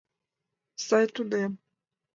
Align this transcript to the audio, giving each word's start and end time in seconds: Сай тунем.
Сай 0.85 1.05
тунем. 1.15 1.51